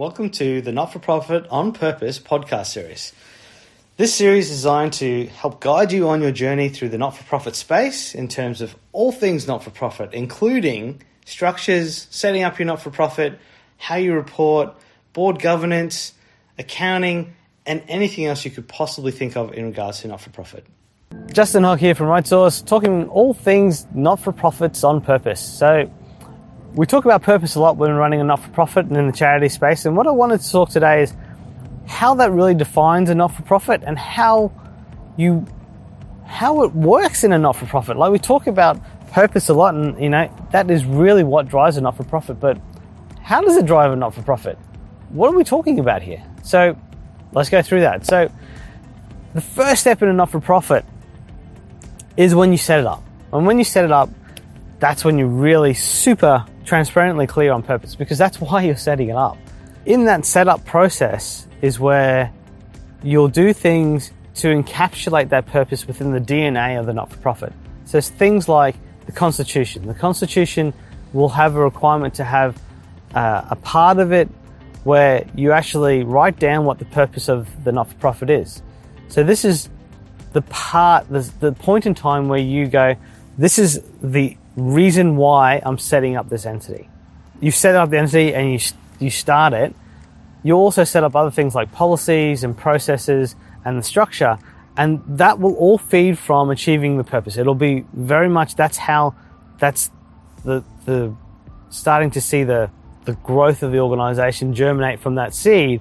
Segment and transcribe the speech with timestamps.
[0.00, 3.12] Welcome to the Not for Profit on Purpose podcast series.
[3.98, 7.22] This series is designed to help guide you on your journey through the not for
[7.24, 12.64] profit space in terms of all things not for profit, including structures, setting up your
[12.64, 13.38] not for profit,
[13.76, 14.74] how you report,
[15.12, 16.14] board governance,
[16.58, 17.36] accounting,
[17.66, 20.64] and anything else you could possibly think of in regards to not for profit.
[21.30, 25.42] Justin Hogg here from Right Source, talking all things not for profits on purpose.
[25.42, 25.92] So,
[26.74, 29.12] we talk about purpose a lot when running a not for profit and in the
[29.12, 29.84] charity space.
[29.84, 31.14] And what I wanted to talk today is
[31.86, 34.52] how that really defines a not for profit and how
[35.16, 35.46] you
[36.24, 37.96] how it works in a not for profit.
[37.96, 41.76] Like we talk about purpose a lot, and you know that is really what drives
[41.76, 42.38] a not for profit.
[42.38, 42.58] But
[43.20, 44.56] how does it drive a not for profit?
[45.08, 46.22] What are we talking about here?
[46.42, 46.76] So
[47.32, 48.06] let's go through that.
[48.06, 48.30] So
[49.34, 50.84] the first step in a not for profit
[52.16, 53.02] is when you set it up.
[53.32, 54.08] And when you set it up,
[54.78, 59.16] that's when you're really super transparently clear on purpose because that's why you're setting it
[59.16, 59.36] up.
[59.86, 62.32] In that setup process is where
[63.02, 67.52] you'll do things to encapsulate that purpose within the DNA of the not for profit.
[67.86, 68.76] So it's things like
[69.06, 69.86] the Constitution.
[69.86, 70.72] The Constitution
[71.12, 72.56] will have a requirement to have
[73.14, 74.28] uh, a part of it
[74.84, 78.62] where you actually write down what the purpose of the not for profit is.
[79.08, 79.68] So this is
[80.32, 82.94] the part, the, the point in time where you go,
[83.36, 86.88] this is the reason why I'm setting up this entity.
[87.40, 88.58] You set up the entity and you,
[88.98, 89.74] you start it.
[90.42, 94.38] You also set up other things like policies and processes and the structure,
[94.76, 97.36] and that will all feed from achieving the purpose.
[97.36, 99.14] It'll be very much that's how
[99.58, 99.90] that's
[100.44, 101.14] the the
[101.68, 102.70] starting to see the
[103.04, 105.80] the growth of the organization germinate from that seed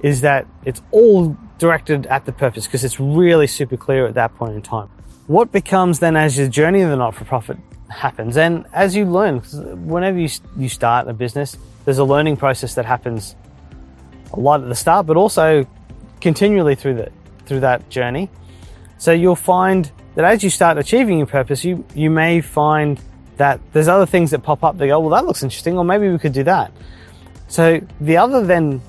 [0.00, 4.34] is that it's all directed at the purpose because it's really super clear at that
[4.36, 4.88] point in time.
[5.26, 7.58] What becomes then as your journey of the not for profit
[7.90, 8.36] happens.
[8.36, 9.40] And as you learn,
[9.86, 13.36] whenever you, you start a business, there's a learning process that happens
[14.32, 15.66] a lot at the start, but also
[16.20, 17.12] continually through the,
[17.46, 18.30] through that journey.
[18.98, 23.00] So you'll find that as you start achieving your purpose, you, you may find
[23.38, 24.76] that there's other things that pop up.
[24.76, 26.72] They go, well, that looks interesting, or maybe we could do that.
[27.48, 28.82] So the other then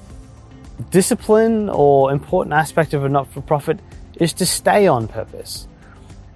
[0.90, 3.80] discipline or important aspect of a not-for-profit
[4.16, 5.68] is to stay on purpose.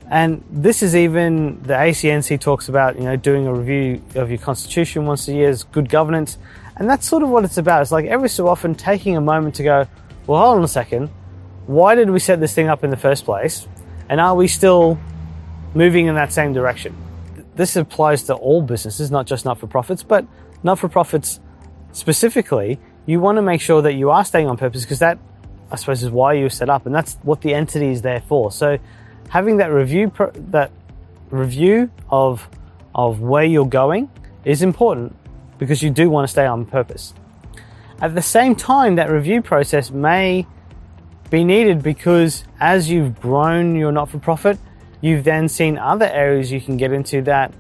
[0.10, 4.38] And this is even the ACNC talks about, you know, doing a review of your
[4.38, 6.38] constitution once a year is good governance.
[6.76, 7.82] And that's sort of what it's about.
[7.82, 9.88] It's like every so often taking a moment to go,
[10.28, 11.10] well, hold on a second.
[11.66, 13.68] Why did we set this thing up in the first place?
[14.08, 15.00] And are we still
[15.74, 16.96] moving in that same direction?
[17.56, 20.28] This applies to all businesses, not just not for profits, but
[20.62, 21.40] not for profits
[21.94, 22.80] specifically.
[23.08, 25.18] You want to make sure that you are staying on purpose because that,
[25.72, 26.86] I suppose, is why you set up.
[26.86, 28.52] And that's what the entity is there for.
[28.52, 28.78] So
[29.30, 30.72] having that review that
[31.30, 32.48] review of
[32.94, 34.10] of where you're going
[34.46, 35.16] is important
[35.58, 37.14] because you do want to stay on purpose.
[38.02, 40.46] At the same time, that review process may
[41.30, 44.58] be needed because as you've grown your not for profit,
[45.02, 47.54] you've then seen other areas you can get into that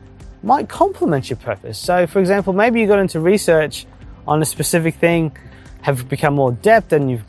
[0.44, 1.78] might complement your purpose.
[1.78, 3.86] So, for example, maybe you got into research
[4.28, 5.36] on a specific thing,
[5.82, 7.26] have become more depth, and you've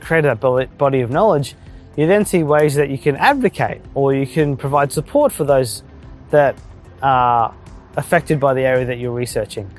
[0.00, 1.54] created a body of knowledge
[1.96, 5.82] you then see ways that you can advocate or you can provide support for those
[6.30, 6.56] that
[7.02, 7.54] are
[7.96, 9.70] affected by the area that you're researching.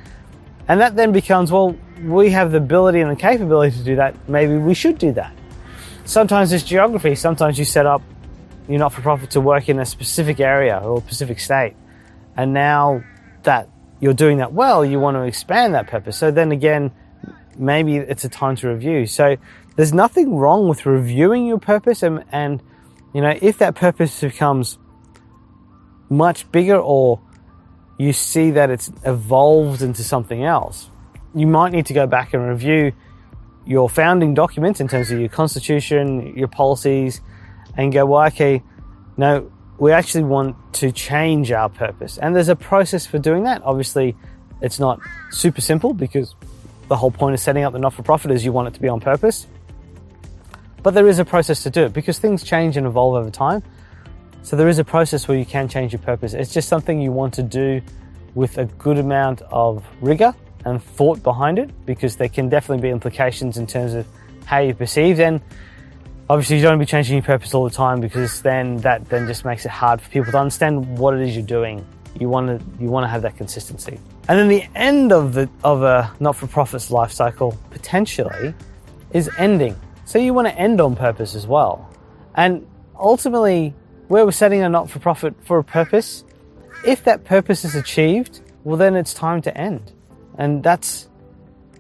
[0.67, 4.15] And that then becomes, well, we have the ability and the capability to do that.
[4.29, 5.33] Maybe we should do that.
[6.05, 7.15] Sometimes it's geography.
[7.15, 8.01] Sometimes you set up
[8.67, 11.75] your not for profit to work in a specific area or specific state.
[12.35, 13.03] And now
[13.43, 16.17] that you're doing that well, you want to expand that purpose.
[16.17, 16.91] So then again,
[17.57, 19.05] maybe it's a time to review.
[19.05, 19.37] So
[19.75, 22.61] there's nothing wrong with reviewing your purpose and, and
[23.13, 24.77] you know, if that purpose becomes
[26.09, 27.21] much bigger or
[27.97, 30.89] you see that it's evolved into something else,
[31.33, 32.91] you might need to go back and review
[33.65, 37.21] your founding documents in terms of your constitution, your policies,
[37.77, 38.61] and go, well, okay,
[39.17, 42.17] no, we actually want to change our purpose.
[42.17, 43.63] And there's a process for doing that.
[43.63, 44.15] Obviously,
[44.61, 44.99] it's not
[45.31, 46.35] super simple because
[46.87, 48.81] the whole point of setting up the not for profit is you want it to
[48.81, 49.47] be on purpose.
[50.83, 53.63] But there is a process to do it because things change and evolve over time.
[54.43, 56.33] So there is a process where you can change your purpose.
[56.33, 57.81] It's just something you want to do
[58.35, 62.89] with a good amount of rigor and thought behind it because there can definitely be
[62.89, 64.05] implications in terms of
[64.45, 65.19] how you perceive.
[65.19, 65.41] And
[66.29, 69.09] obviously you don't want to be changing your purpose all the time because then that
[69.09, 71.85] then just makes it hard for people to understand what it is you're doing.
[72.19, 73.99] You want to you want to have that consistency.
[74.27, 78.53] And then the end of the of a not-for-profit's life cycle potentially
[79.11, 79.75] is ending.
[80.05, 81.89] So you want to end on purpose as well.
[82.35, 82.65] And
[82.97, 83.73] ultimately,
[84.07, 86.23] where we're setting a not for a purpose,
[86.85, 89.91] if that purpose is achieved, well, then it's time to end.
[90.37, 91.09] And that's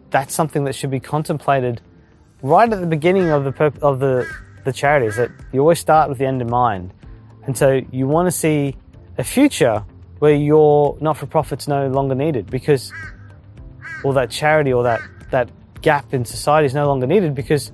[0.09, 1.81] that's something that should be contemplated
[2.41, 4.27] right at the beginning of the purp- of the
[4.63, 5.17] the charities.
[5.17, 6.93] That you always start with the end in mind,
[7.45, 8.75] and so you want to see
[9.17, 9.83] a future
[10.25, 12.91] where your not for profit's no longer needed because,
[14.03, 14.99] or that charity or that
[15.29, 15.51] that
[15.83, 17.71] gap in society is no longer needed because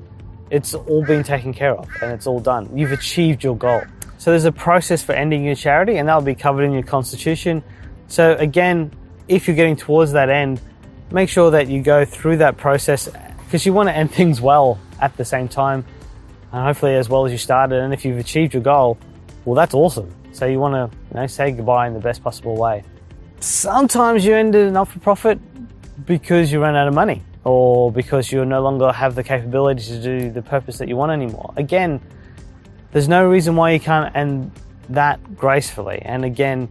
[0.50, 2.78] it's all been taken care of and it's all done.
[2.78, 3.84] You've achieved your goal.
[4.18, 7.64] So there's a process for ending your charity, and that'll be covered in your constitution.
[8.08, 8.92] So again,
[9.30, 10.60] if you're getting towards that end,
[11.10, 13.08] make sure that you go through that process
[13.46, 15.86] because you want to end things well at the same time
[16.52, 17.80] and hopefully as well as you started.
[17.80, 18.98] And if you've achieved your goal,
[19.46, 20.14] well, that's awesome.
[20.32, 22.84] So you want to you know, say goodbye in the best possible way.
[23.40, 25.40] Sometimes you end a not for profit
[26.06, 30.02] because you run out of money or because you no longer have the capability to
[30.02, 31.54] do the purpose that you want anymore.
[31.58, 32.00] Again,
[32.92, 34.52] there's no reason why you can't end
[34.90, 36.02] that gracefully.
[36.04, 36.70] And again,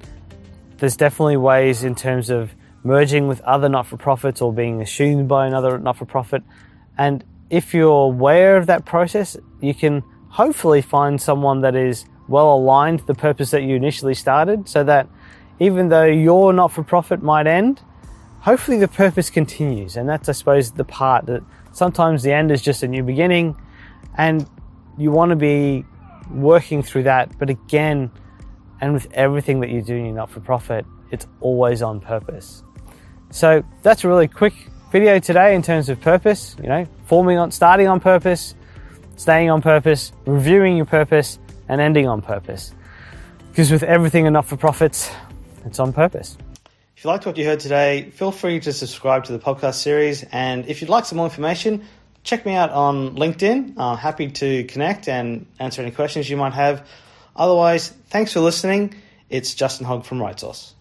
[0.78, 5.28] there's definitely ways in terms of merging with other not for profits or being assumed
[5.28, 6.42] by another not for profit.
[6.96, 12.55] And if you're aware of that process, you can hopefully find someone that is well
[12.55, 15.09] aligned to the purpose that you initially started so that
[15.59, 17.82] even though your not for profit might end,
[18.41, 19.97] hopefully the purpose continues.
[19.97, 21.43] And that's, I suppose, the part that
[21.73, 23.56] sometimes the end is just a new beginning
[24.17, 24.49] and
[24.97, 25.85] you want to be
[26.31, 27.37] working through that.
[27.38, 28.11] But again,
[28.81, 32.62] and with everything that you do in your not for profit, it's always on purpose.
[33.31, 34.55] So that's a really quick
[34.93, 38.55] video today in terms of purpose, you know, forming on, starting on purpose,
[39.17, 41.38] staying on purpose, reviewing your purpose,
[41.70, 42.75] and ending on purpose.
[43.50, 45.11] Because with everything in not for profits,
[45.64, 46.37] it's on purpose.
[46.96, 50.25] If you liked what you heard today, feel free to subscribe to the podcast series.
[50.32, 51.84] And if you'd like some more information,
[52.25, 53.78] check me out on LinkedIn.
[53.78, 56.87] I'm happy to connect and answer any questions you might have.
[57.37, 58.94] Otherwise, thanks for listening.
[59.31, 60.75] It's Justin Hogg from Right Source.